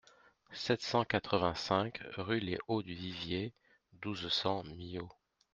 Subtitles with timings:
[0.53, 3.53] sept cent quatre-vingt-cinq rue les Hauts du Vivier,
[3.93, 5.11] douze, cent, Millau